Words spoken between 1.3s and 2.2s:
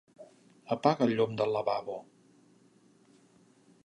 del lavabo.